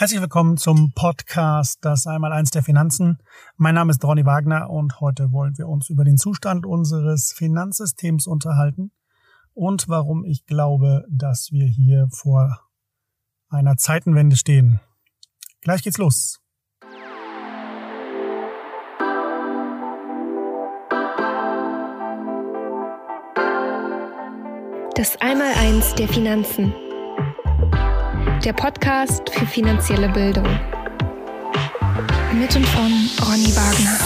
[0.00, 3.18] Herzlich willkommen zum Podcast Das Einmaleins der Finanzen.
[3.58, 8.26] Mein Name ist Ronny Wagner und heute wollen wir uns über den Zustand unseres Finanzsystems
[8.26, 8.92] unterhalten
[9.52, 12.62] und warum ich glaube, dass wir hier vor
[13.50, 14.80] einer Zeitenwende stehen.
[15.60, 16.40] Gleich geht's los.
[24.94, 26.72] Das Einmaleins der Finanzen
[28.44, 30.46] der Podcast für finanzielle Bildung.
[32.32, 32.90] Mit und von
[33.26, 33.98] Ronny Wagner.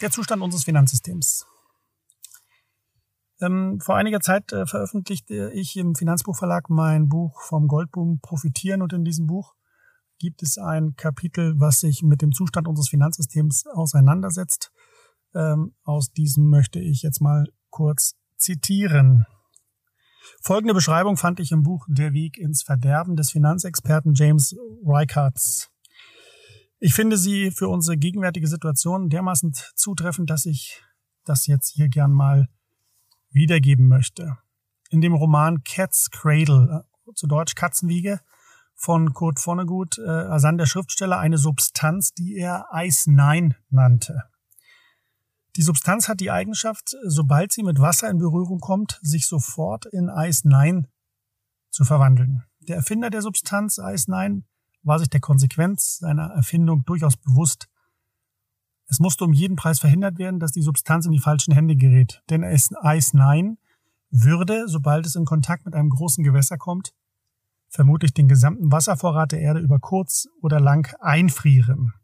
[0.00, 1.46] Der Zustand unseres Finanzsystems.
[3.40, 8.92] Ähm, vor einiger Zeit äh, veröffentlichte ich im Finanzbuchverlag mein Buch vom Goldboom Profitieren und
[8.92, 9.54] in diesem Buch
[10.20, 14.70] gibt es ein Kapitel, was sich mit dem Zustand unseres Finanzsystems auseinandersetzt.
[15.34, 19.26] Ähm, aus diesem möchte ich jetzt mal kurz zitieren.
[20.42, 24.54] Folgende Beschreibung fand ich im Buch Der Weg ins Verderben des Finanzexperten James
[24.84, 25.70] Reikarts.
[26.78, 30.82] Ich finde sie für unsere gegenwärtige Situation dermaßen zutreffend, dass ich
[31.24, 32.48] das jetzt hier gern mal
[33.30, 34.36] wiedergeben möchte.
[34.90, 38.20] In dem Roman Cat's Cradle, äh, zu Deutsch Katzenwiege,
[38.80, 44.22] von Kurt Vonnegut äh, ersann der Schriftsteller eine Substanz, die er Ice 9 nannte.
[45.56, 50.08] Die Substanz hat die Eigenschaft, sobald sie mit Wasser in Berührung kommt, sich sofort in
[50.08, 50.86] Ice 9
[51.70, 52.44] zu verwandeln.
[52.60, 54.44] Der Erfinder der Substanz Ice 9
[54.82, 57.68] war sich der Konsequenz seiner Erfindung durchaus bewusst.
[58.86, 62.22] Es musste um jeden Preis verhindert werden, dass die Substanz in die falschen Hände gerät,
[62.30, 63.58] denn Ice 9
[64.08, 66.94] würde, sobald es in Kontakt mit einem großen Gewässer kommt,
[67.70, 71.94] vermutlich den gesamten Wasservorrat der Erde über kurz oder lang einfrieren.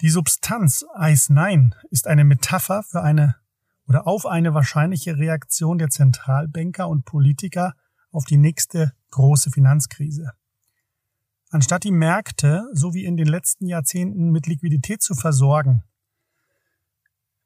[0.00, 3.36] Die Substanz Eis 9 ist eine Metapher für eine
[3.86, 7.74] oder auf eine wahrscheinliche Reaktion der Zentralbanker und Politiker
[8.10, 10.32] auf die nächste große Finanzkrise.
[11.50, 15.82] Anstatt die Märkte, so wie in den letzten Jahrzehnten, mit Liquidität zu versorgen,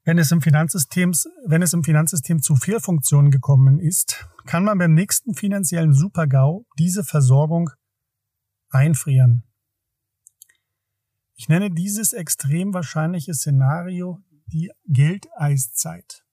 [0.03, 1.13] wenn es im Finanzsystem,
[1.45, 7.03] wenn es im Finanzsystem zu Fehlfunktionen gekommen ist, kann man beim nächsten finanziellen Supergau diese
[7.03, 7.69] Versorgung
[8.69, 9.43] einfrieren.
[11.35, 16.23] Ich nenne dieses extrem wahrscheinliche Szenario die Geldeiszeit.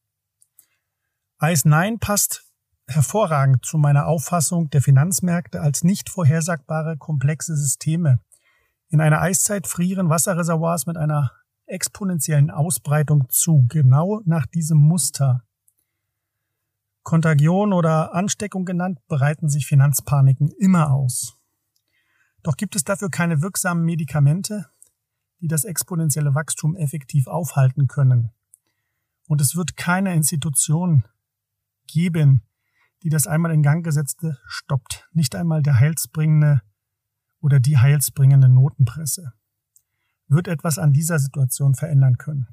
[1.39, 2.45] Eis 9 passt
[2.87, 8.21] hervorragend zu meiner Auffassung der Finanzmärkte als nicht vorhersagbare komplexe Systeme.
[8.89, 11.33] In einer Eiszeit frieren Wasserreservoirs mit einer
[11.67, 15.45] exponentiellen Ausbreitung zu, genau nach diesem Muster.
[17.03, 21.37] Kontagion oder Ansteckung genannt, bereiten sich Finanzpaniken immer aus.
[22.43, 24.67] Doch gibt es dafür keine wirksamen Medikamente,
[25.41, 28.31] die das exponentielle Wachstum effektiv aufhalten können.
[29.29, 31.05] Und es wird keine Institution
[31.87, 32.43] geben,
[33.03, 35.09] die das einmal in Gang gesetzte stoppt.
[35.13, 36.63] Nicht einmal der heilsbringende
[37.41, 39.33] oder die heilsbringende Notenpresse
[40.29, 42.49] wird etwas an dieser Situation verändern können.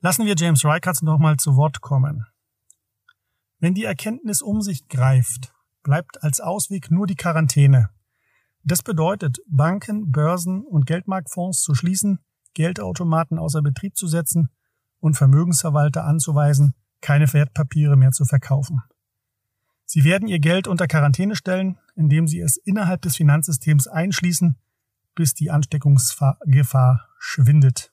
[0.00, 2.26] Lassen wir James Reicherts nochmal zu Wort kommen.
[3.58, 5.52] Wenn die Erkenntnis um sich greift,
[5.82, 7.90] bleibt als Ausweg nur die Quarantäne.
[8.62, 12.18] Das bedeutet, Banken, Börsen und Geldmarktfonds zu schließen,
[12.54, 14.50] Geldautomaten außer Betrieb zu setzen
[15.00, 18.82] und Vermögensverwalter anzuweisen, keine Wertpapiere mehr zu verkaufen.
[19.84, 24.56] Sie werden ihr Geld unter Quarantäne stellen, indem sie es innerhalb des Finanzsystems einschließen
[25.18, 27.92] bis die Ansteckungsgefahr schwindet.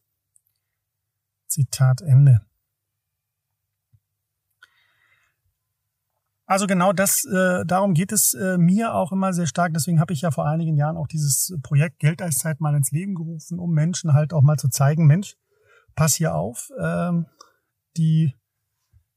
[1.48, 2.46] Zitat Ende.
[6.46, 9.74] Also genau das, äh, darum geht es äh, mir auch immer sehr stark.
[9.74, 13.60] Deswegen habe ich ja vor einigen Jahren auch dieses Projekt Geldeiszeit mal ins Leben gerufen,
[13.60, 15.36] um Menschen halt auch mal zu zeigen, Mensch,
[15.96, 17.26] pass hier auf, ähm,
[17.98, 18.36] die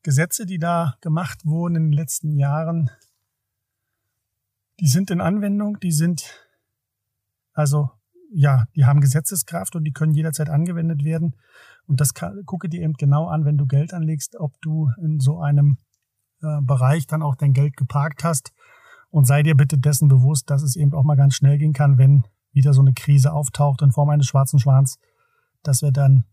[0.02, 2.90] Gesetze, die da gemacht wurden in den letzten Jahren,
[4.80, 6.48] die sind in Anwendung, die sind
[7.52, 7.90] also
[8.30, 11.34] ja, die haben Gesetzeskraft und die können jederzeit angewendet werden.
[11.86, 15.18] Und das kann, gucke dir eben genau an, wenn du Geld anlegst, ob du in
[15.18, 15.78] so einem
[16.42, 18.52] äh, Bereich dann auch dein Geld geparkt hast.
[19.10, 21.98] Und sei dir bitte dessen bewusst, dass es eben auch mal ganz schnell gehen kann,
[21.98, 24.98] wenn wieder so eine Krise auftaucht in Form eines schwarzen Schwans,
[25.62, 26.24] dass wir dann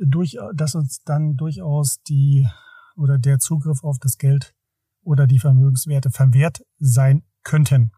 [0.00, 2.48] durch, dass uns dann durchaus die
[2.96, 4.54] oder der Zugriff auf das Geld
[5.02, 7.92] oder die Vermögenswerte verwehrt sein könnten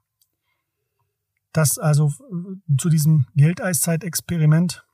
[1.52, 2.12] dass also
[2.78, 4.84] zu diesem Geldeiszeit-Experiment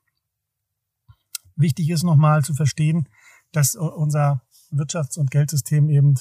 [1.57, 3.09] wichtig ist nochmal zu verstehen,
[3.53, 6.15] dass unser Wirtschafts- und Geldsystem eben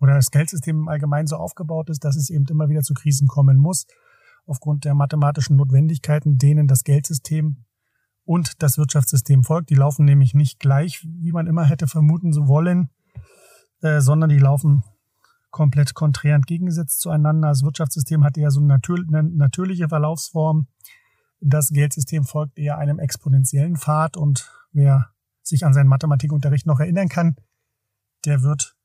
[0.00, 3.28] oder das Geldsystem im Allgemeinen so aufgebaut ist, dass es eben immer wieder zu Krisen
[3.28, 3.86] kommen muss,
[4.46, 7.64] aufgrund der mathematischen Notwendigkeiten, denen das Geldsystem
[8.24, 9.70] und das Wirtschaftssystem folgt.
[9.70, 12.90] Die laufen nämlich nicht gleich, wie man immer hätte vermuten wollen,
[13.80, 14.82] äh, sondern die laufen
[15.50, 17.48] komplett konträr entgegengesetzt zueinander.
[17.48, 18.78] Das Wirtschaftssystem hat eher so eine,
[19.22, 20.66] natürliche Verlaufsform.
[21.40, 25.10] Das Geldsystem folgt eher einem exponentiellen Pfad und wer
[25.42, 27.36] sich an seinen Mathematikunterricht noch erinnern kann,
[28.26, 28.76] der wird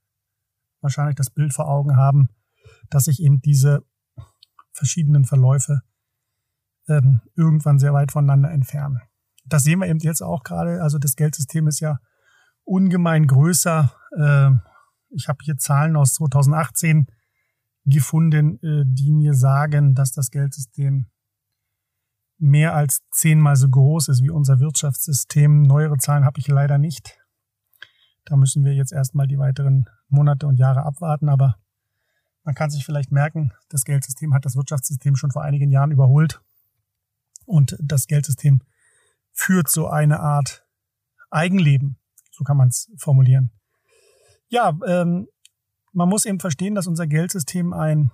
[0.82, 2.30] wahrscheinlich das Bild vor Augen haben,
[2.90, 3.86] dass sich eben diese
[4.72, 5.82] verschiedenen Verläufe
[6.88, 9.02] ähm, irgendwann sehr weit voneinander entfernen.
[9.46, 10.82] Das sehen wir eben jetzt auch gerade.
[10.82, 12.00] Also das Geldsystem ist ja
[12.64, 13.92] ungemein größer.
[14.18, 14.52] Äh,
[15.10, 17.08] ich habe hier Zahlen aus 2018
[17.86, 21.08] gefunden, äh, die mir sagen, dass das Geldsystem
[22.38, 25.62] mehr als zehnmal so groß ist wie unser Wirtschaftssystem.
[25.62, 27.21] Neuere Zahlen habe ich leider nicht.
[28.26, 31.30] Da müssen wir jetzt erstmal die weiteren Monate und Jahre abwarten.
[31.30, 31.58] Aber
[32.44, 36.42] man kann sich vielleicht merken, das Geldsystem hat das Wirtschaftssystem schon vor einigen Jahren überholt.
[37.46, 38.62] Und das Geldsystem
[39.32, 40.66] führt so eine Art
[41.30, 41.98] Eigenleben.
[42.32, 43.52] So kann man es formulieren.
[44.50, 45.28] Ja, ähm,
[45.94, 48.12] man muss eben verstehen, dass unser Geldsystem ein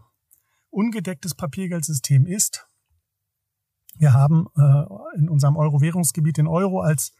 [0.69, 2.67] ungedecktes Papiergeldsystem ist.
[3.97, 7.13] Wir haben äh, in unserem Euro-Währungsgebiet den Euro als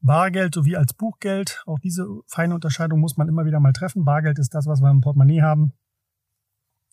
[0.00, 1.62] Bargeld sowie als Buchgeld.
[1.66, 4.04] Auch diese feine Unterscheidung muss man immer wieder mal treffen.
[4.04, 5.72] Bargeld ist das, was wir im Portemonnaie haben.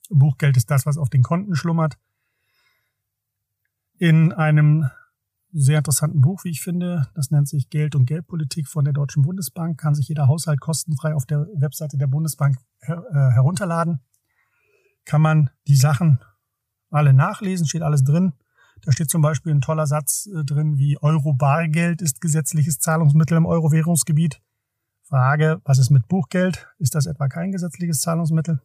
[0.10, 1.98] Buchgeld ist das, was auf den Konten schlummert.
[3.98, 4.90] In einem
[5.54, 7.08] sehr interessanten Buch, wie ich finde.
[7.14, 9.80] Das nennt sich Geld und Geldpolitik von der Deutschen Bundesbank.
[9.80, 14.00] Kann sich jeder Haushalt kostenfrei auf der Webseite der Bundesbank her äh, herunterladen.
[15.06, 16.20] Kann man die Sachen
[16.90, 18.34] alle nachlesen, steht alles drin.
[18.84, 23.46] Da steht zum Beispiel ein toller Satz äh, drin wie Euro-Bargeld ist gesetzliches Zahlungsmittel im
[23.46, 24.42] Euro-Währungsgebiet.
[25.04, 26.68] Frage, was ist mit Buchgeld?
[26.80, 28.62] Ist das etwa kein gesetzliches Zahlungsmittel?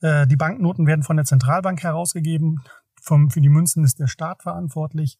[0.00, 2.62] Äh, die Banknoten werden von der Zentralbank herausgegeben.
[3.02, 5.18] Für die Münzen ist der Staat verantwortlich.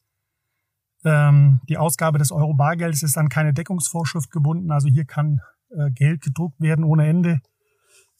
[1.04, 4.70] Ähm, die Ausgabe des Euro-Bargeldes ist an keine Deckungsvorschrift gebunden.
[4.70, 5.40] Also hier kann
[5.70, 7.40] äh, Geld gedruckt werden ohne Ende.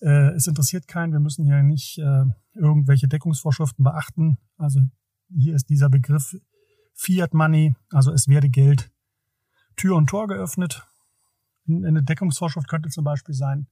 [0.03, 1.13] Es interessiert keinen.
[1.13, 1.99] Wir müssen hier nicht
[2.55, 4.39] irgendwelche Deckungsvorschriften beachten.
[4.57, 4.81] Also
[5.37, 6.37] hier ist dieser Begriff
[6.95, 7.75] Fiat Money.
[7.91, 8.91] Also es werde Geld
[9.77, 10.87] Tür und Tor geöffnet.
[11.67, 13.69] Eine Deckungsvorschrift könnte zum Beispiel sein,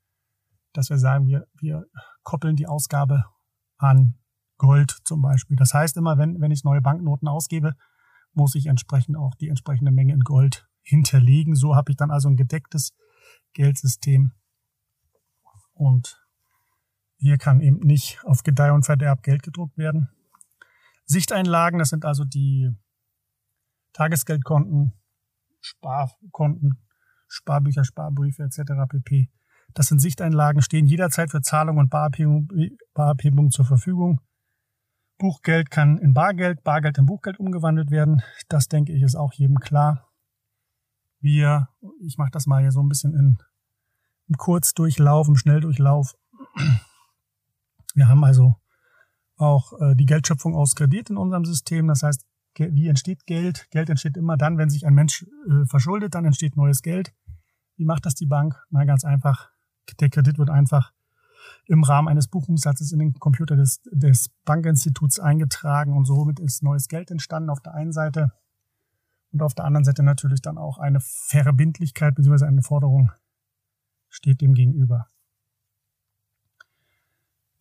[0.72, 1.86] dass wir sagen, wir, wir
[2.22, 3.24] koppeln die Ausgabe
[3.76, 4.14] an
[4.56, 5.56] Gold zum Beispiel.
[5.56, 7.74] Das heißt immer, wenn, wenn ich neue Banknoten ausgebe,
[8.32, 11.54] muss ich entsprechend auch die entsprechende Menge in Gold hinterlegen.
[11.54, 12.94] So habe ich dann also ein gedecktes
[13.52, 14.32] Geldsystem.
[15.74, 16.24] Und
[17.18, 20.08] hier kann eben nicht auf Gedeih und Verderb Geld gedruckt werden.
[21.08, 22.70] Sichteinlagen, das sind also die
[23.94, 24.92] Tagesgeldkonten,
[25.60, 26.86] Sparkonten,
[27.26, 28.72] Sparbücher, Sparbriefe etc.
[28.88, 29.30] pp.
[29.74, 32.48] Das sind Sichteinlagen, stehen jederzeit für Zahlung und Barabhebung,
[32.94, 34.20] Barabhebung zur Verfügung.
[35.18, 38.22] Buchgeld kann in Bargeld, Bargeld in Buchgeld umgewandelt werden.
[38.48, 40.08] Das denke ich ist auch jedem klar.
[41.20, 41.68] Wir,
[42.00, 43.38] ich mache das mal hier so ein bisschen in,
[44.28, 46.14] im Kurzdurchlauf, im Schnelldurchlauf.
[47.94, 48.56] Wir haben also
[49.38, 51.88] auch äh, die Geldschöpfung aus Kredit in unserem System.
[51.88, 52.26] Das heißt,
[52.56, 53.68] wie entsteht Geld?
[53.70, 57.12] Geld entsteht immer dann, wenn sich ein Mensch äh, verschuldet, dann entsteht neues Geld.
[57.76, 58.60] Wie macht das die Bank?
[58.70, 59.50] Na, ganz einfach.
[60.00, 60.92] Der Kredit wird einfach
[61.66, 66.88] im Rahmen eines Buchungssatzes in den Computer des, des Bankinstituts eingetragen und somit ist neues
[66.88, 68.32] Geld entstanden auf der einen Seite
[69.32, 72.46] und auf der anderen Seite natürlich dann auch eine Verbindlichkeit bzw.
[72.46, 73.12] eine Forderung
[74.08, 75.08] steht dem gegenüber.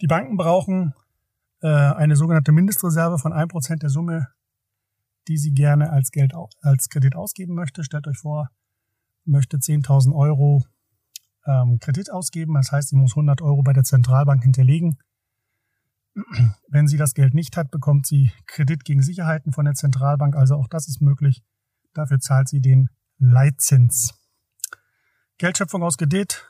[0.02, 0.94] Die Banken brauchen
[1.62, 4.28] äh, eine sogenannte Mindestreserve von 1% der Summe,
[5.28, 7.84] die sie gerne als Geld als Kredit ausgeben möchte.
[7.84, 8.50] Stellt euch vor,
[9.26, 10.64] möchte 10.000 Euro
[11.46, 12.54] ähm, Kredit ausgeben.
[12.56, 14.98] Das heißt, sie muss 100 Euro bei der Zentralbank hinterlegen.
[16.68, 20.36] Wenn sie das Geld nicht hat, bekommt sie Kredit gegen Sicherheiten von der Zentralbank.
[20.36, 21.44] Also auch das ist möglich.
[21.94, 24.14] Dafür zahlt sie den Leitzins.
[25.38, 26.46] Geldschöpfung aus Kredit,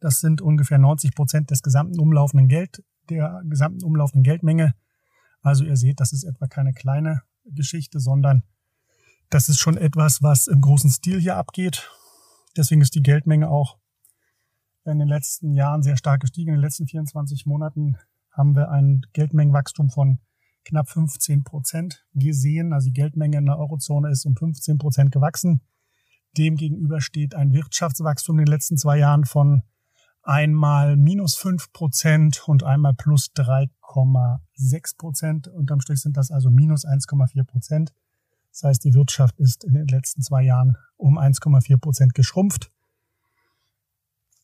[0.00, 4.74] das sind ungefähr 90 Prozent des gesamten umlaufenden Geld, der gesamten umlaufenden Geldmenge.
[5.42, 8.44] Also ihr seht, das ist etwa keine kleine Geschichte, sondern
[9.30, 11.90] das ist schon etwas, was im großen Stil hier abgeht.
[12.56, 13.78] Deswegen ist die Geldmenge auch
[14.84, 16.50] in den letzten Jahren sehr stark gestiegen.
[16.50, 17.96] In den letzten 24 Monaten
[18.30, 20.18] haben wir ein Geldmengenwachstum von
[20.64, 22.72] knapp 15 Prozent gesehen.
[22.72, 25.60] Also die Geldmenge in der Eurozone ist um 15 Prozent gewachsen.
[26.36, 29.62] Demgegenüber steht ein Wirtschaftswachstum in den letzten zwei Jahren von
[30.22, 35.48] einmal minus 5 Prozent und einmal plus 3,6 Prozent.
[35.48, 37.92] Unterm Strich sind das also minus 1,4 Prozent.
[38.50, 42.70] Das heißt, die Wirtschaft ist in den letzten zwei Jahren um 1,4 Prozent geschrumpft.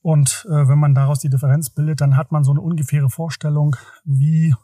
[0.01, 3.77] Und äh, wenn man daraus die Differenz bildet, dann hat man so eine ungefähre Vorstellung,
[4.05, 4.55] wie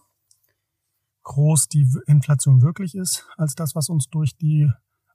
[1.25, 4.71] groß die Inflation wirklich ist, als das, was uns durch die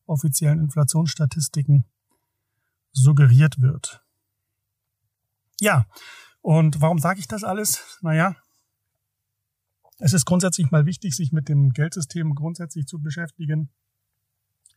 [0.05, 1.85] offiziellen Inflationsstatistiken
[2.91, 4.03] suggeriert wird.
[5.59, 5.85] Ja,
[6.41, 7.99] und warum sage ich das alles?
[8.01, 8.35] Naja,
[9.99, 13.69] es ist grundsätzlich mal wichtig, sich mit dem Geldsystem grundsätzlich zu beschäftigen,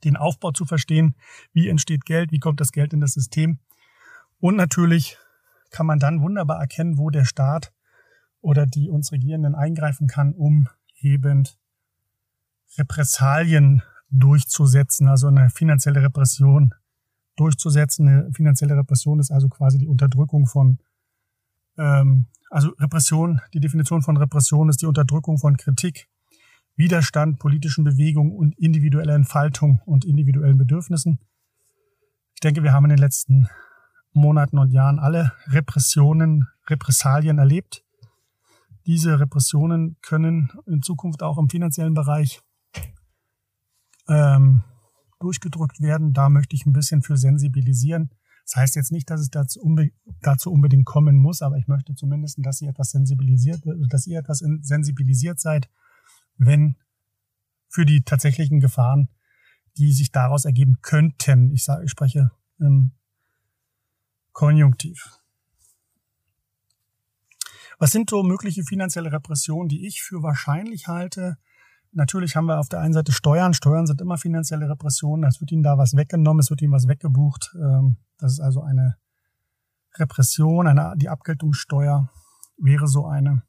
[0.03, 1.15] den Aufbau zu verstehen,
[1.53, 3.61] wie entsteht Geld, wie kommt das Geld in das System.
[4.41, 5.17] Und natürlich
[5.71, 7.73] kann man dann wunderbar erkennen, wo der Staat
[8.41, 10.69] oder die uns Regierenden eingreifen kann, um
[11.01, 11.49] eben
[12.77, 16.75] Repressalien durchzusetzen, also eine finanzielle Repression
[17.37, 18.09] durchzusetzen.
[18.09, 20.79] Eine finanzielle Repression ist also quasi die Unterdrückung von
[21.79, 26.09] ähm, also Repression, die Definition von Repression ist die Unterdrückung von Kritik,
[26.77, 31.19] Widerstand, politischen Bewegungen und individueller Entfaltung und individuellen Bedürfnissen.
[32.35, 33.49] Ich denke, wir haben in den letzten
[34.13, 37.85] Monaten und Jahren alle Repressionen, Repressalien erlebt.
[38.85, 42.43] Diese Repressionen können in Zukunft auch im finanziellen Bereich
[44.09, 44.63] ähm,
[45.23, 46.13] durchgedrückt werden.
[46.13, 48.11] Da möchte ich ein bisschen für sensibilisieren.
[48.45, 51.95] Das heißt jetzt nicht, dass es dazu, unbe dazu unbedingt kommen muss, aber ich möchte
[51.95, 55.71] zumindest, dass ihr etwas sensibilisiert, dass ihr etwas sensibilisiert seid,
[56.37, 56.77] wenn
[57.69, 59.09] für die tatsächlichen Gefahren,
[59.79, 61.53] die sich daraus ergeben könnten.
[61.53, 62.93] Ich sage, ich spreche im
[64.33, 65.19] Konjunktiv.
[67.79, 71.39] Was sind so mögliche finanzielle Repressionen, die ich für wahrscheinlich halte?
[71.95, 73.53] Natürlich haben wir auf der einen Seite Steuern.
[73.53, 75.29] Steuern sind immer finanzielle Repressionen.
[75.29, 77.55] Es wird ihnen da was weggenommen, es wird ihnen was weggebucht.
[77.55, 78.97] Ähm, das ist also eine
[79.97, 82.09] Repression, eine, die Abgeltungssteuer
[82.57, 83.43] wäre so eine.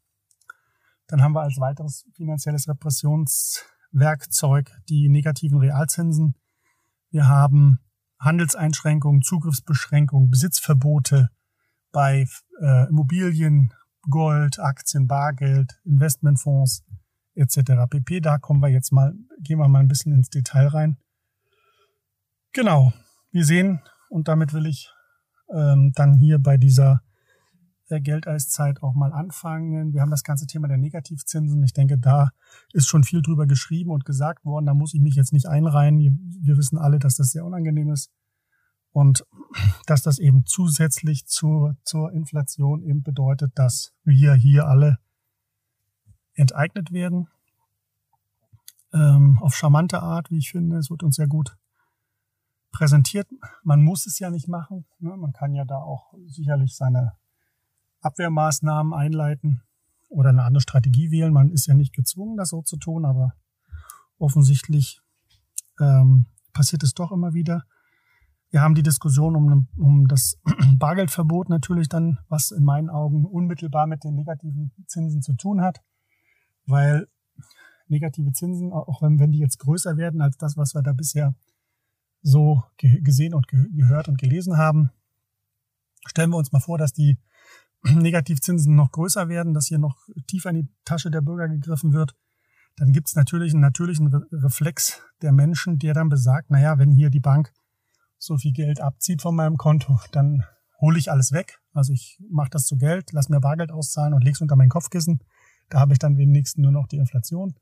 [1.08, 6.36] Dann haben wir als weiteres finanzielles Repressionswerkzeug die negativen Realzinsen.
[7.12, 7.80] Wir haben
[8.20, 11.30] Handelseinschränkungen, Zugriffsbeschränkungen, Besitzverbote
[11.94, 12.28] bei
[12.62, 13.74] äh, Immobilien,
[14.10, 16.84] Gold, Aktien, Bargeld, Investmentfonds
[17.36, 17.88] etc.
[17.90, 18.22] pp.
[18.22, 20.98] Da kommen wir jetzt mal, gehen wir mal ein bisschen ins Detail rein.
[22.52, 22.94] Genau,
[23.32, 24.92] wir sehen, und damit will ich
[25.54, 27.02] ähm, dann hier bei dieser
[27.90, 29.94] äh, Geldeiszeit auch mal anfangen.
[29.94, 31.64] Wir haben das ganze Thema der Negativzinsen.
[31.64, 32.30] Ich denke, da
[32.72, 34.66] ist schon viel drüber geschrieben und gesagt worden.
[34.66, 36.00] Da muss ich mich jetzt nicht einreihen.
[36.42, 38.12] Wir wissen alle, dass das sehr unangenehm ist
[38.92, 39.26] und
[39.86, 45.00] dass das eben zusätzlich zur, zur Inflation eben bedeutet, dass wir hier alle
[46.36, 47.28] enteignet werden.
[48.94, 50.78] Ähm, auf charmante Art, wie ich finde.
[50.78, 51.58] Es wird uns sehr gut
[52.72, 53.28] präsentiert.
[53.64, 54.86] Man muss es ja nicht machen.
[55.00, 55.16] Ne?
[55.18, 57.14] Man kann ja da auch sicherlich seine
[58.02, 59.62] Abwehrmaßnahmen einleiten
[60.10, 61.34] oder eine andere Strategie wählen.
[61.34, 63.34] Man ist ja nicht gezwungen, das so zu tun, aber
[64.18, 65.02] offensichtlich
[65.80, 67.64] ähm, passiert es doch immer wieder.
[68.50, 70.40] Wir haben die Diskussion um, um das
[70.78, 75.82] Bargeldverbot natürlich dann, was in meinen Augen unmittelbar mit den negativen Zinsen zu tun hat,
[76.66, 77.08] weil
[77.88, 81.36] negative Zinsen, auch wenn, wenn die jetzt größer werden als das, was wir da bisher
[82.22, 84.92] so gesehen und gehört und gelesen haben.
[86.06, 87.18] Stellen wir uns mal vor, dass die
[87.84, 92.16] Negativzinsen noch größer werden, dass hier noch tiefer in die Tasche der Bürger gegriffen wird.
[92.78, 97.10] Dann gibt es natürlich einen natürlichen Reflex der Menschen, der dann besagt, naja, wenn hier
[97.10, 97.54] die Bank
[98.18, 100.46] so viel Geld abzieht von meinem Konto, dann
[100.80, 101.60] hole ich alles weg.
[101.74, 105.20] Also ich mache das zu Geld, lass mir Bargeld auszahlen und leg's unter mein Kopfkissen.
[105.70, 107.56] Da habe ich dann wenigstens nur noch die Inflation.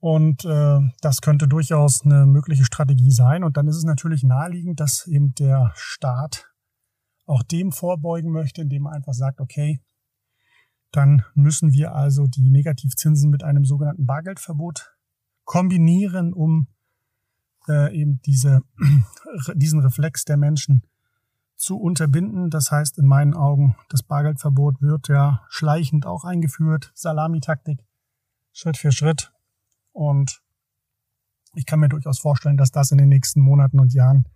[0.00, 3.44] Und äh, das könnte durchaus eine mögliche Strategie sein.
[3.44, 6.52] Und dann ist es natürlich naheliegend, dass eben der Staat
[7.24, 9.80] auch dem vorbeugen möchte, indem er einfach sagt, okay,
[10.90, 14.94] dann müssen wir also die Negativzinsen mit einem sogenannten Bargeldverbot
[15.44, 16.66] kombinieren, um
[17.68, 18.62] äh, eben diese,
[19.54, 20.82] diesen Reflex der Menschen
[21.62, 22.50] zu unterbinden.
[22.50, 27.78] Das heißt, in meinen Augen, das Bargeldverbot wird ja schleichend auch eingeführt, Salamitaktik,
[28.52, 29.32] Schritt für Schritt.
[29.92, 30.42] Und
[31.54, 34.26] ich kann mir durchaus vorstellen, dass das in den nächsten Monaten und Jahren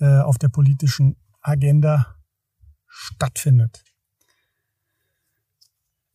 [0.00, 2.16] äh, auf der politischen Agenda
[2.86, 3.84] stattfindet.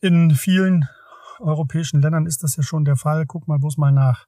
[0.00, 0.88] In vielen
[1.38, 3.24] europäischen Ländern ist das ja schon der Fall.
[3.26, 4.26] Guck mal bloß mal nach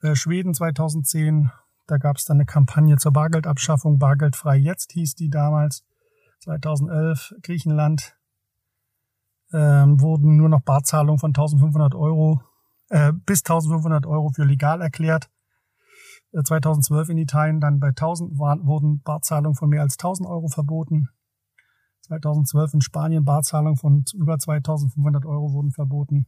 [0.00, 1.50] äh, Schweden 2010.
[1.86, 3.98] Da gab es dann eine Kampagne zur Bargeldabschaffung.
[3.98, 5.84] Bargeldfrei jetzt hieß die damals.
[6.40, 8.16] 2011 Griechenland
[9.52, 12.42] ähm, wurden nur noch Barzahlungen von 1500 Euro
[12.88, 15.30] äh, bis 1500 Euro für legal erklärt.
[16.32, 20.48] 2012 äh, in Italien dann bei 1000 waren, wurden Barzahlungen von mehr als 1000 Euro
[20.48, 21.08] verboten.
[22.02, 26.26] 2012 in Spanien Barzahlungen von über 2500 Euro wurden verboten.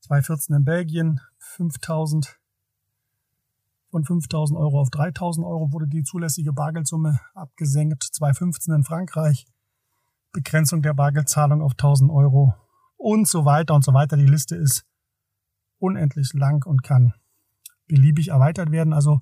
[0.00, 2.38] 2014 in Belgien 5000
[3.92, 8.02] von 5000 Euro auf 3000 Euro wurde die zulässige Bargeldsumme abgesenkt.
[8.02, 9.46] 2015 in Frankreich
[10.32, 12.54] Begrenzung der Bargeldzahlung auf 1000 Euro
[12.96, 14.16] und so weiter und so weiter.
[14.16, 14.86] Die Liste ist
[15.78, 17.12] unendlich lang und kann
[17.86, 18.94] beliebig erweitert werden.
[18.94, 19.20] Also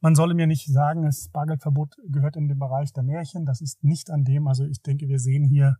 [0.00, 3.46] man solle mir nicht sagen, das Bargeldverbot gehört in den Bereich der Märchen.
[3.46, 4.46] Das ist nicht an dem.
[4.46, 5.78] Also ich denke, wir sehen hier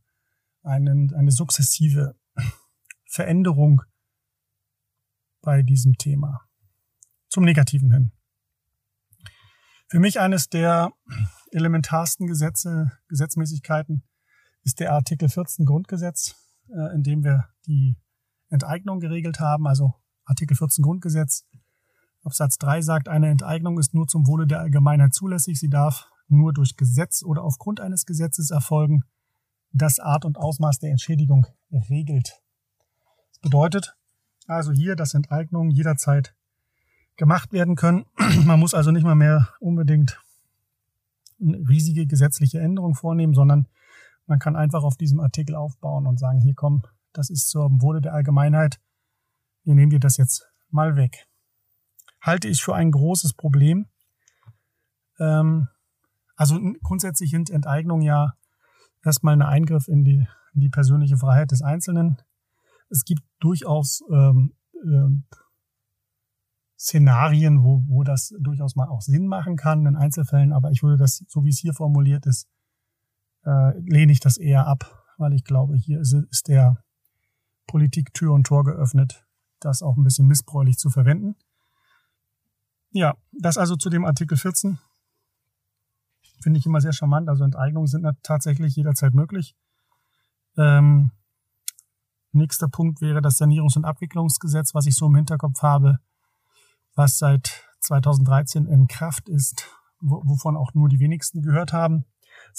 [0.62, 2.14] einen, eine sukzessive
[3.04, 3.82] Veränderung
[5.42, 6.40] bei diesem Thema.
[7.28, 8.12] Zum Negativen hin.
[9.92, 10.90] Für mich eines der
[11.50, 14.02] elementarsten Gesetze, Gesetzmäßigkeiten
[14.62, 16.34] ist der Artikel 14 Grundgesetz,
[16.70, 17.98] äh, in dem wir die
[18.48, 19.66] Enteignung geregelt haben.
[19.66, 19.92] Also
[20.24, 21.44] Artikel 14 Grundgesetz
[22.24, 25.60] Absatz 3 sagt, eine Enteignung ist nur zum Wohle der Allgemeinheit zulässig.
[25.60, 29.02] Sie darf nur durch Gesetz oder aufgrund eines Gesetzes erfolgen,
[29.72, 32.40] das Art und Ausmaß der Entschädigung regelt.
[33.32, 33.94] Das bedeutet
[34.46, 36.34] also hier, dass Enteignungen jederzeit
[37.16, 38.06] gemacht werden können.
[38.44, 40.20] Man muss also nicht mal mehr unbedingt
[41.40, 43.66] eine riesige gesetzliche Änderung vornehmen, sondern
[44.26, 48.00] man kann einfach auf diesem Artikel aufbauen und sagen, hier komm, das ist zum Wohle
[48.00, 48.80] der Allgemeinheit.
[49.64, 51.26] Wir nehmen dir das jetzt mal weg
[52.22, 53.86] halte ich für ein großes Problem.
[55.18, 55.68] Ähm,
[56.36, 58.34] also grundsätzlich sind Enteignungen ja
[59.04, 62.16] erstmal ein Eingriff in die, in die persönliche Freiheit des Einzelnen.
[62.88, 64.54] Es gibt durchaus ähm,
[64.84, 65.24] ähm,
[66.82, 70.96] Szenarien, wo, wo das durchaus mal auch Sinn machen kann in Einzelfällen, aber ich würde
[70.96, 72.48] das, so wie es hier formuliert ist,
[73.44, 76.82] äh, lehne ich das eher ab, weil ich glaube, hier ist, ist der
[77.68, 79.24] Politik Tür und Tor geöffnet,
[79.60, 81.36] das auch ein bisschen missbräuchlich zu verwenden.
[82.90, 84.80] Ja, das also zu dem Artikel 14.
[86.42, 87.28] Finde ich immer sehr charmant.
[87.28, 89.54] Also Enteignungen sind tatsächlich jederzeit möglich.
[90.56, 91.12] Ähm,
[92.32, 96.00] nächster Punkt wäre das Sanierungs- und Abwicklungsgesetz, was ich so im Hinterkopf habe,
[96.94, 99.68] was seit 2013 in Kraft ist,
[100.00, 102.04] wovon auch nur die wenigsten gehört haben.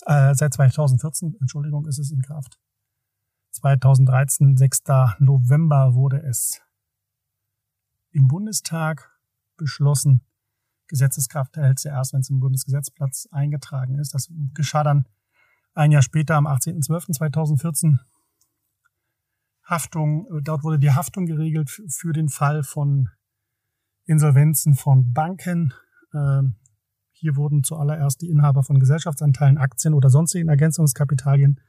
[0.05, 2.59] Äh, seit 2014, Entschuldigung, ist es in Kraft.
[3.51, 4.81] 2013, 6.
[5.19, 6.61] November wurde es
[8.11, 9.11] im Bundestag
[9.57, 10.21] beschlossen.
[10.87, 14.13] Gesetzeskraft erhält sie erst, wenn es im Bundesgesetzplatz eingetragen ist.
[14.13, 15.05] Das geschah dann
[15.73, 17.99] ein Jahr später, am 18.12.2014.
[19.63, 23.09] Haftung, äh, dort wurde die Haftung geregelt für den Fall von
[24.05, 25.73] Insolvenzen von Banken.
[26.13, 26.55] Ähm,
[27.11, 31.59] hier wurden zuallererst die Inhaber von Gesellschaftsanteilen, Aktien oder sonstigen Ergänzungskapitalien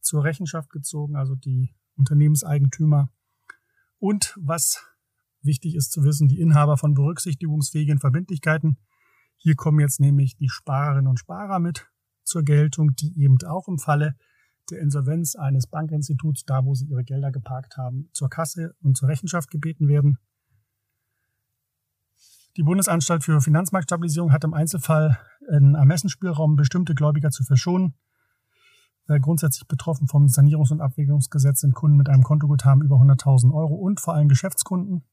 [0.00, 3.10] zur Rechenschaft gezogen, also die Unternehmenseigentümer.
[3.98, 4.90] Und was
[5.42, 8.76] Wichtig ist zu wissen, die Inhaber von berücksichtigungsfähigen Verbindlichkeiten.
[9.36, 11.88] Hier kommen jetzt nämlich die Sparerinnen und Sparer mit
[12.24, 14.16] zur Geltung, die eben auch im Falle
[14.70, 19.08] der Insolvenz eines Bankinstituts, da wo sie ihre Gelder geparkt haben, zur Kasse und zur
[19.08, 20.18] Rechenschaft gebeten werden.
[22.56, 27.94] Die Bundesanstalt für Finanzmarktstabilisierung hat im Einzelfall einen Ermessensspielraum, bestimmte Gläubiger zu verschonen.
[29.06, 33.98] Grundsätzlich betroffen vom Sanierungs- und Abwägungsgesetz sind Kunden mit einem Kontoguthaben über 100.000 Euro und
[34.00, 35.04] vor allem Geschäftskunden.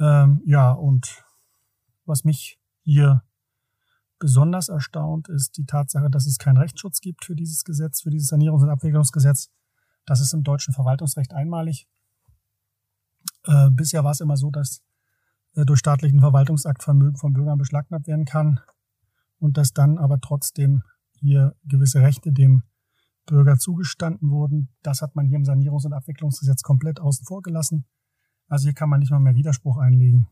[0.00, 1.24] Ähm, ja, und
[2.06, 3.22] was mich hier
[4.18, 8.32] besonders erstaunt, ist die Tatsache, dass es keinen Rechtsschutz gibt für dieses Gesetz, für dieses
[8.32, 9.50] Sanierungs- und Abwägungsgesetz.
[10.04, 11.86] Das ist im deutschen Verwaltungsrecht einmalig.
[13.44, 14.89] Äh, bisher war es immer so, dass äh,
[15.54, 18.60] durch staatlichen Verwaltungsakt Vermögen von Bürgern beschlagnahmt werden kann
[19.38, 20.82] und dass dann aber trotzdem
[21.12, 22.62] hier gewisse Rechte dem
[23.26, 24.68] Bürger zugestanden wurden.
[24.82, 27.84] Das hat man hier im Sanierungs- und Abwicklungsgesetz komplett außen vor gelassen.
[28.48, 30.28] Also hier kann man nicht mal mehr Widerspruch einlegen.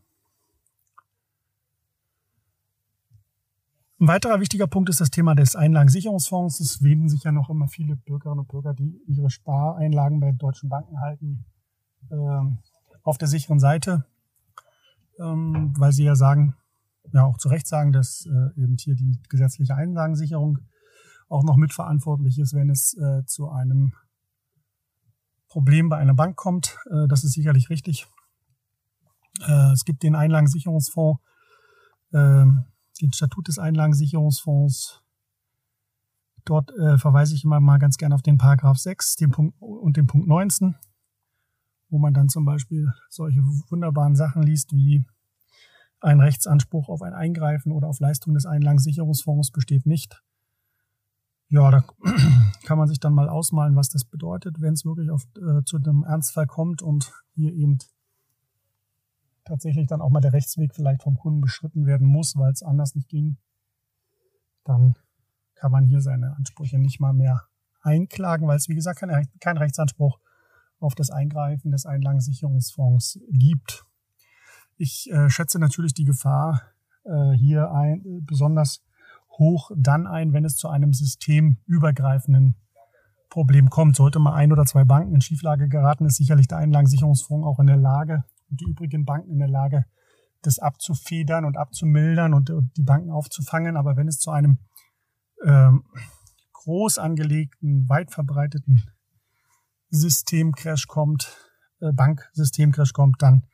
[4.01, 6.61] Ein weiterer wichtiger Punkt ist das Thema des Einlagensicherungsfonds.
[6.61, 10.69] Es wenden sich ja noch immer viele Bürgerinnen und Bürger, die ihre Spareinlagen bei deutschen
[10.69, 11.45] Banken halten,
[12.09, 12.59] ähm,
[13.03, 14.05] auf der sicheren Seite,
[15.19, 16.55] ähm, weil sie ja sagen,
[17.13, 20.59] ja auch zu Recht sagen, dass äh, eben hier die gesetzliche Einlagensicherung
[21.27, 23.93] auch noch mitverantwortlich ist, wenn es äh, zu einem
[25.47, 26.77] Problem bei einer Bank kommt.
[26.91, 28.07] Äh, das ist sicherlich richtig.
[29.41, 31.19] Äh, es gibt den Einlagensicherungsfonds,
[32.13, 32.65] ähm,
[33.01, 35.01] den Statut des Einlagensicherungsfonds.
[36.45, 39.97] Dort äh, verweise ich immer mal ganz gerne auf den Paragraph 6 den Punkt, und
[39.97, 40.75] den Punkt 19,
[41.89, 45.05] wo man dann zum Beispiel solche wunderbaren Sachen liest wie
[46.01, 50.23] ein Rechtsanspruch auf ein Eingreifen oder auf Leistung des Einlagensicherungsfonds besteht nicht.
[51.49, 51.83] Ja, da
[52.63, 55.77] kann man sich dann mal ausmalen, was das bedeutet, wenn es wirklich auf, äh, zu
[55.77, 57.79] einem Ernstfall kommt und hier eben
[59.45, 62.93] tatsächlich dann auch mal der Rechtsweg vielleicht vom Kunden beschritten werden muss, weil es anders
[62.93, 63.37] nicht ging.
[64.63, 64.95] Dann
[65.55, 67.47] kann man hier seine Ansprüche nicht mal mehr
[67.81, 70.19] einklagen, weil es wie gesagt kein, kein Rechtsanspruch
[70.79, 73.85] auf das Eingreifen des Einlagensicherungsfonds gibt.
[74.77, 76.61] Ich äh, schätze natürlich die Gefahr
[77.03, 78.81] äh, hier ein, besonders
[79.37, 82.55] hoch dann ein, wenn es zu einem systemübergreifenden
[83.29, 83.95] Problem kommt.
[83.95, 87.67] Sollte mal ein oder zwei Banken in Schieflage geraten, ist sicherlich der Einlagensicherungsfonds auch in
[87.67, 89.85] der Lage und die übrigen Banken in der Lage,
[90.41, 93.77] das abzufedern und abzumildern und, die Banken aufzufangen.
[93.77, 94.59] Aber wenn es zu einem
[95.45, 95.83] ähm,
[96.53, 98.83] groß angelegten, weit verbreiteten
[99.89, 101.35] Systemcrash kommt,
[101.81, 103.45] äh, Banksystemcrash kommt, dann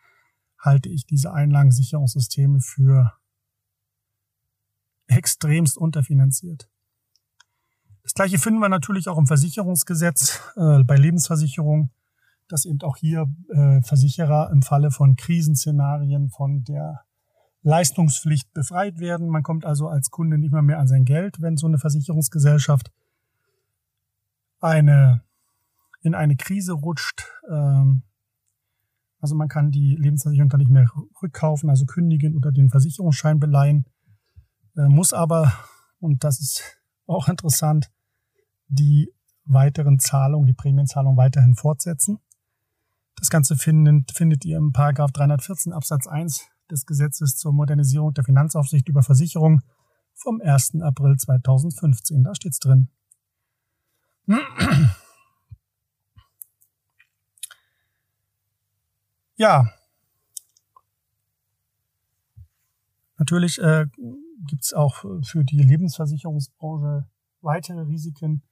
[0.59, 3.13] halte ich diese Einlagensicherungssysteme für
[5.07, 6.69] extremst unterfinanziert.
[8.03, 11.91] Das gleiche finden wir natürlich auch im Versicherungsgesetz äh, bei Lebensversicherungen,
[12.47, 17.05] dass eben auch hier äh, Versicherer im Falle von Krisenszenarien von der
[17.63, 19.27] Leistungspflicht befreit werden.
[19.29, 22.91] Man kommt also als Kunde nicht mehr mehr an sein Geld, wenn so eine Versicherungsgesellschaft
[24.59, 25.24] eine
[26.05, 27.25] in eine Krise rutscht.
[27.49, 28.03] Ähm,
[29.19, 30.87] also man kann die Lebensversicherung dann nicht mehr
[31.21, 33.85] rückkaufen, also kündigen oder den Versicherungsschein beleihen,
[34.77, 35.51] äh, muss aber,
[35.99, 37.91] und das ist auch interessant,
[38.67, 39.11] die
[39.45, 42.19] weiteren Zahlungen, die Prämienzahlungen weiterhin fortsetzen.
[43.15, 48.23] Das Ganze findet, findet ihr im Paragraph 314 Absatz 1 des Gesetzes zur Modernisierung der
[48.23, 49.61] Finanzaufsicht über Versicherung
[50.13, 50.81] vom 1.
[50.81, 52.23] April 2015.
[52.23, 52.89] Da steht's drin.
[59.37, 59.69] Ja.
[63.17, 63.85] Natürlich äh,
[64.47, 67.07] gibt auch für die Lebensversicherungsbranche
[67.41, 68.43] weitere Risiken.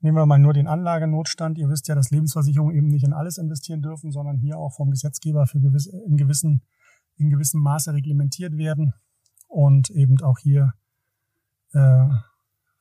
[0.00, 1.58] Nehmen wir mal nur den Anlagenotstand.
[1.58, 4.90] Ihr wisst ja, dass Lebensversicherungen eben nicht in alles investieren dürfen, sondern hier auch vom
[4.90, 6.62] Gesetzgeber für gewisse, in, gewissen,
[7.16, 8.94] in gewissem Maße reglementiert werden
[9.48, 10.72] und eben auch hier
[11.72, 12.08] äh,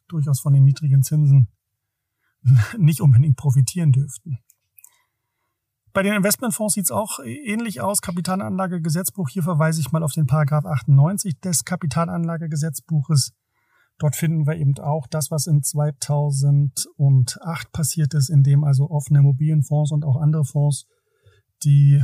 [0.07, 1.47] durchaus von den niedrigen Zinsen
[2.77, 4.39] nicht unbedingt profitieren dürften.
[5.97, 8.03] Bei den Investmentfonds sieht es auch ähnlich aus.
[8.03, 9.29] Kapitalanlagegesetzbuch.
[9.29, 13.33] Hier verweise ich mal auf den Paragraph 98 des Kapitalanlagegesetzbuches.
[13.97, 19.21] Dort finden wir eben auch das, was in 2008 passiert ist, in dem also offene
[19.21, 20.85] Immobilienfonds und auch andere Fonds
[21.63, 22.03] die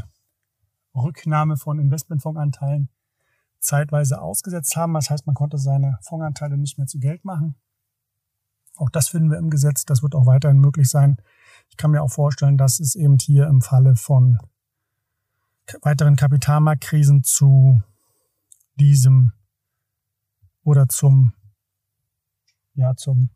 [0.95, 2.89] Rücknahme von Investmentfondsanteilen
[3.59, 4.95] zeitweise ausgesetzt haben.
[4.95, 7.61] Das heißt, man konnte seine Fondsanteile nicht mehr zu Geld machen.
[8.75, 9.85] Auch das finden wir im Gesetz.
[9.85, 11.17] Das wird auch weiterhin möglich sein.
[11.73, 14.37] Ich kann mir auch vorstellen, dass es eben hier im Falle von
[15.81, 17.81] weiteren Kapitalmarktkrisen zu
[18.75, 19.33] diesem
[20.63, 21.33] oder zum
[22.75, 23.31] ja zum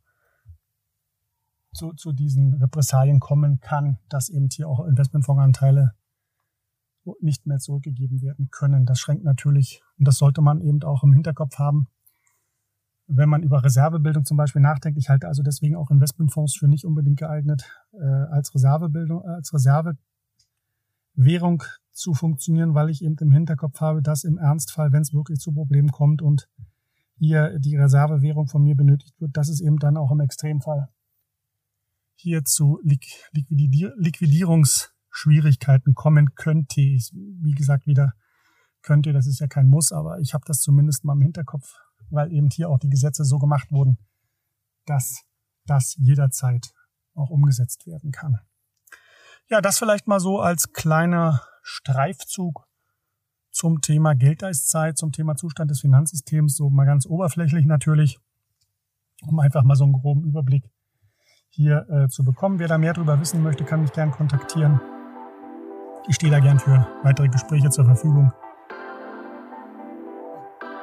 [1.73, 5.95] zu, zu diesen Repressalien kommen kann, dass eben hier auch Investmentfondsanteile
[7.19, 8.85] nicht mehr zurückgegeben werden können.
[8.85, 11.87] Das schränkt natürlich, und das sollte man eben auch im Hinterkopf haben,
[13.07, 14.99] wenn man über Reservebildung zum Beispiel nachdenkt.
[14.99, 21.63] Ich halte also deswegen auch Investmentfonds für nicht unbedingt geeignet, äh, als Reservebildung, als Reservewährung
[21.91, 25.53] zu funktionieren, weil ich eben im Hinterkopf habe, dass im Ernstfall, wenn es wirklich zu
[25.53, 26.47] Problemen kommt und
[27.17, 30.89] hier die Reservewährung von mir benötigt wird, dass es eben dann auch im Extremfall
[32.13, 36.81] hier zu Liquidier Liquidierungsschwierigkeiten kommen könnte.
[36.81, 38.13] Wie gesagt, wieder
[38.81, 41.75] könnte, das ist ja kein Muss, aber ich habe das zumindest mal im Hinterkopf,
[42.09, 43.97] weil eben hier auch die Gesetze so gemacht wurden,
[44.85, 45.23] dass
[45.65, 46.73] das jederzeit
[47.13, 48.39] auch umgesetzt werden kann.
[49.49, 52.67] Ja, das vielleicht mal so als kleiner Streifzug
[53.51, 58.19] zum Thema Geldeiszeit, zum Thema Zustand des Finanzsystems, so mal ganz oberflächlich natürlich,
[59.25, 60.69] um einfach mal so einen groben Überblick
[61.49, 62.59] hier äh, zu bekommen.
[62.59, 64.79] Wer da mehr darüber wissen möchte, kann mich gern kontaktieren.
[66.07, 68.31] Ich stehe da gern für weitere Gespräche zur Verfügung.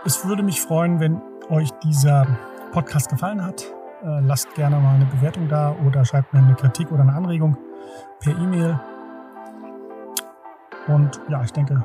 [0.07, 2.27] Es würde mich freuen, wenn euch dieser
[2.73, 3.63] Podcast gefallen hat.
[4.03, 7.57] Äh, lasst gerne mal eine Bewertung da oder schreibt mir eine Kritik oder eine Anregung
[8.21, 8.79] per E-Mail.
[10.89, 11.83] Und ja, ich denke,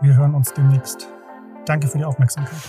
[0.00, 1.08] wir hören uns demnächst.
[1.64, 2.60] Danke für die Aufmerksamkeit.